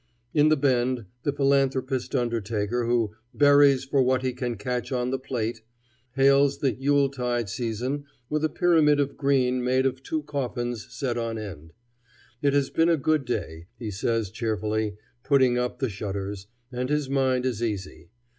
In 0.33 0.49
"the 0.49 0.57
Bend" 0.57 1.05
the 1.21 1.31
philanthropist 1.31 2.15
undertaker 2.15 2.87
who 2.87 3.11
"buries 3.35 3.83
for 3.85 4.01
what 4.01 4.23
he 4.23 4.33
can 4.33 4.57
catch 4.57 4.91
on 4.91 5.11
the 5.11 5.19
plate" 5.19 5.61
hails 6.15 6.57
the 6.57 6.73
Yule 6.73 7.07
tide 7.09 7.47
season 7.49 8.05
with 8.27 8.43
a 8.43 8.49
pyramid 8.49 8.99
of 8.99 9.15
green 9.15 9.63
made 9.63 9.85
of 9.85 10.01
two 10.01 10.23
coffins 10.23 10.87
set 10.89 11.19
on 11.19 11.37
end. 11.37 11.73
It 12.41 12.53
has 12.53 12.71
been 12.71 12.89
a 12.89 12.97
good 12.97 13.25
day, 13.25 13.67
he 13.77 13.91
says 13.91 14.31
cheerfully, 14.31 14.95
putting 15.21 15.59
up 15.59 15.77
the 15.77 15.87
shutters; 15.87 16.47
and 16.71 16.89
his 16.89 17.07
mind 17.07 17.45
is 17.45 17.61
easy. 17.61 18.09